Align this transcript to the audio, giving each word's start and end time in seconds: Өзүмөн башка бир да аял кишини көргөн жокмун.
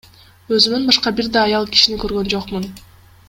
Өзүмөн 0.55 0.87
башка 0.87 1.13
бир 1.19 1.29
да 1.37 1.43
аял 1.49 1.69
кишини 1.75 2.01
көргөн 2.05 2.33
жокмун. 2.35 2.69